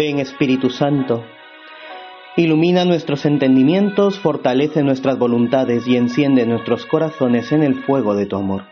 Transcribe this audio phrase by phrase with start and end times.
[0.00, 1.22] Espíritu Santo.
[2.36, 8.36] Ilumina nuestros entendimientos, fortalece nuestras voluntades y enciende nuestros corazones en el fuego de tu
[8.36, 8.64] amor.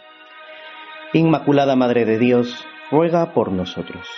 [1.12, 4.08] Inmaculada Madre de Dios, ruega por nosotros.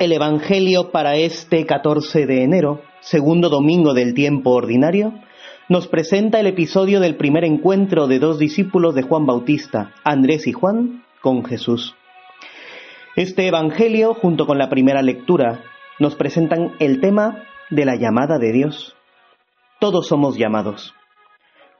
[0.00, 5.14] El Evangelio para este 14 de enero, segundo domingo del tiempo ordinario,
[5.68, 10.52] nos presenta el episodio del primer encuentro de dos discípulos de Juan Bautista, Andrés y
[10.52, 11.94] Juan, con Jesús.
[13.16, 15.62] Este Evangelio, junto con la primera lectura,
[15.98, 18.94] nos presentan el tema de la llamada de Dios.
[19.80, 20.94] Todos somos llamados.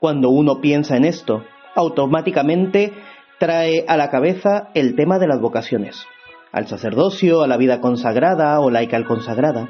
[0.00, 2.92] Cuando uno piensa en esto, automáticamente
[3.38, 6.06] trae a la cabeza el tema de las vocaciones
[6.54, 9.68] al sacerdocio, a la vida consagrada o laical consagrada.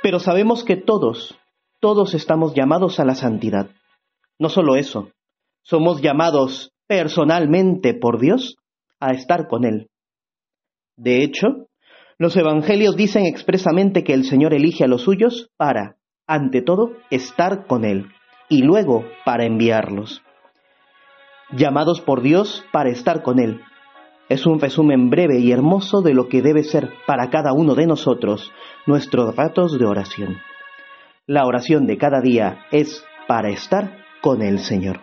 [0.00, 1.36] Pero sabemos que todos,
[1.80, 3.70] todos estamos llamados a la santidad.
[4.38, 5.10] No solo eso,
[5.62, 8.56] somos llamados personalmente por Dios
[9.00, 9.90] a estar con Él.
[10.96, 11.68] De hecho,
[12.18, 17.66] los evangelios dicen expresamente que el Señor elige a los suyos para, ante todo, estar
[17.66, 18.06] con Él
[18.48, 20.22] y luego para enviarlos.
[21.56, 23.60] Llamados por Dios para estar con Él,
[24.28, 27.86] es un resumen breve y hermoso de lo que debe ser para cada uno de
[27.86, 28.52] nosotros
[28.86, 30.36] nuestros ratos de oración.
[31.30, 35.00] La oración de cada día es para estar con el Señor.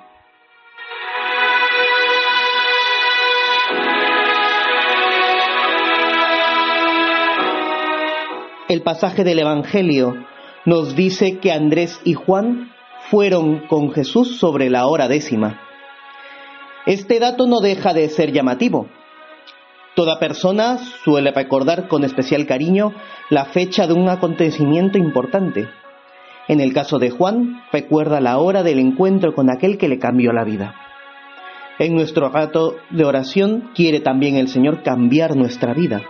[8.67, 10.16] El pasaje del Evangelio
[10.66, 12.72] nos dice que Andrés y Juan
[13.12, 15.62] fueron con Jesús sobre la hora décima.
[16.88, 18.88] Este dato no deja de ser llamativo,
[19.95, 22.94] Toda persona suele recordar con especial cariño
[23.30, 25.70] la fecha de un acontecimiento importante.
[26.48, 30.32] En el caso de Juan, recuerda la hora del encuentro con aquel que le cambió
[30.32, 30.76] la vida.
[31.80, 36.04] En nuestro rato de oración quiere también el Señor cambiar nuestra vida,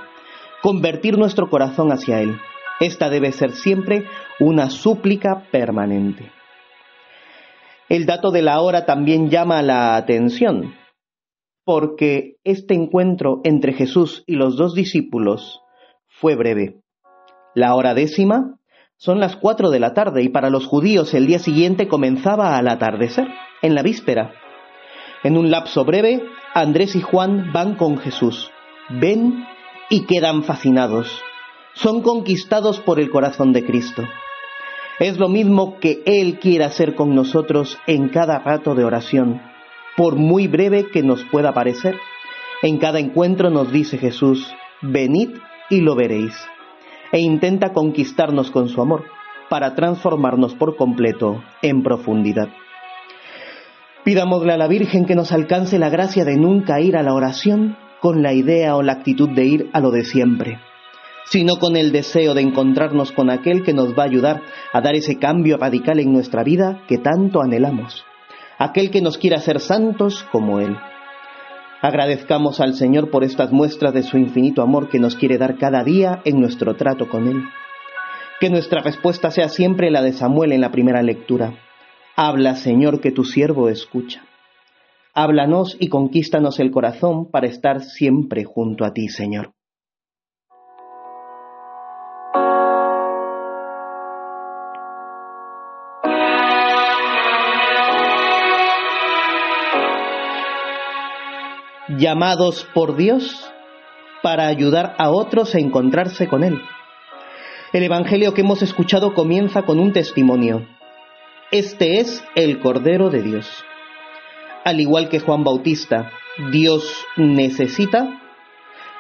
[0.62, 2.38] convertir nuestro corazón hacia Él.
[2.80, 4.06] Esta debe ser siempre
[4.40, 6.32] una súplica permanente.
[7.88, 10.76] El dato de la hora también llama la atención,
[11.64, 15.62] porque este encuentro entre Jesús y los dos discípulos
[16.08, 16.82] fue breve.
[17.54, 18.58] La hora décima
[18.98, 22.68] son las cuatro de la tarde y para los judíos el día siguiente comenzaba al
[22.68, 23.28] atardecer,
[23.62, 24.34] en la víspera.
[25.24, 26.24] En un lapso breve,
[26.54, 28.52] Andrés y Juan van con Jesús,
[28.90, 29.46] ven
[29.90, 31.22] y quedan fascinados.
[31.74, 34.04] Son conquistados por el corazón de Cristo.
[35.00, 39.42] Es lo mismo que Él quiere hacer con nosotros en cada rato de oración
[39.96, 41.98] por muy breve que nos pueda parecer.
[42.62, 45.30] En cada encuentro nos dice Jesús, venid
[45.70, 46.34] y lo veréis,
[47.16, 49.06] e intenta conquistarnos con su amor,
[49.50, 52.50] para transformarnos por completo en profundidad.
[54.04, 57.78] Pidámosle a la Virgen que nos alcance la gracia de nunca ir a la oración
[58.02, 60.60] con la idea o la actitud de ir a lo de siempre,
[61.24, 64.42] sino con el deseo de encontrarnos con aquel que nos va a ayudar
[64.74, 68.04] a dar ese cambio radical en nuestra vida que tanto anhelamos
[68.58, 70.78] aquel que nos quiera ser santos como Él.
[71.86, 75.84] Agradezcamos al Señor por estas muestras de su infinito amor que nos quiere dar cada
[75.84, 77.44] día en nuestro trato con Él.
[78.40, 81.54] Que nuestra respuesta sea siempre la de Samuel en la primera lectura.
[82.16, 84.24] Habla, Señor, que tu siervo escucha.
[85.14, 89.55] Háblanos y conquístanos el corazón para estar siempre junto a ti, Señor.
[101.98, 103.52] Llamados por Dios
[104.22, 106.60] para ayudar a otros a encontrarse con Él.
[107.74, 110.68] El Evangelio que hemos escuchado comienza con un testimonio.
[111.52, 113.48] Este es el Cordero de Dios.
[114.64, 116.12] Al igual que Juan Bautista,
[116.52, 118.22] Dios necesita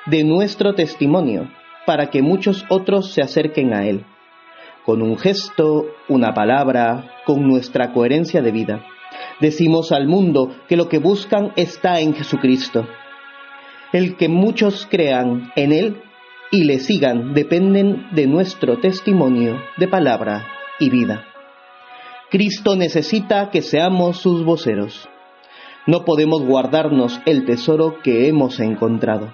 [0.06, 1.50] de nuestro testimonio
[1.86, 4.06] para que muchos otros se acerquen a Él,
[4.86, 8.86] con un gesto, una palabra, con nuestra coherencia de vida.
[9.39, 12.88] Decimos al mundo que lo que buscan está en Jesucristo.
[13.91, 16.01] El que muchos crean en Él
[16.51, 20.47] y le sigan dependen de nuestro testimonio de palabra
[20.79, 21.25] y vida.
[22.29, 25.07] Cristo necesita que seamos sus voceros.
[25.88, 29.33] No podemos guardarnos el tesoro que hemos encontrado.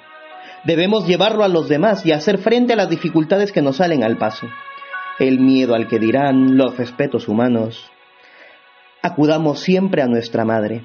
[0.66, 4.18] Debemos llevarlo a los demás y hacer frente a las dificultades que nos salen al
[4.18, 4.48] paso.
[5.18, 7.89] El miedo al que dirán, los respetos humanos,
[9.01, 10.83] acudamos siempre a nuestra Madre.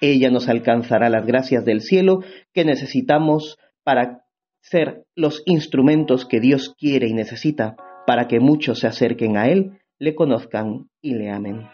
[0.00, 2.20] Ella nos alcanzará las gracias del cielo
[2.52, 4.22] que necesitamos para
[4.60, 9.78] ser los instrumentos que Dios quiere y necesita para que muchos se acerquen a Él,
[9.98, 11.68] le conozcan y le amen.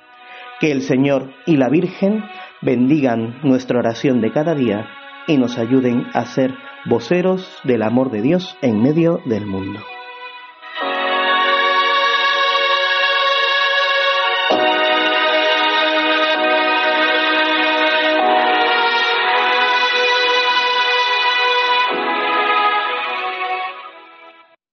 [0.60, 2.22] Que el Señor y la Virgen
[2.62, 4.88] bendigan nuestra oración de cada día
[5.26, 6.52] y nos ayuden a ser
[6.86, 9.80] voceros del amor de Dios en medio del mundo.